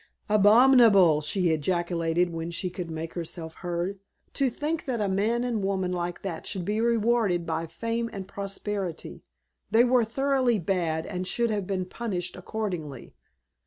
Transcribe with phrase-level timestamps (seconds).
[0.29, 3.99] "Abominable!" she ejaculated when she could make herself heard.
[4.33, 8.09] "To think that a man and a woman like that should be rewarded by fame
[8.11, 9.21] and prosperity.
[9.69, 13.13] They were thoroughly bad and should have been punished accordingly."